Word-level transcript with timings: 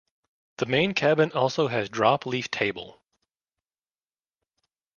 The 0.57 0.65
main 0.65 0.95
cabin 0.95 1.31
also 1.31 1.67
has 1.67 1.87
drop 1.87 2.25
leaf 2.25 2.49
table. 2.49 3.03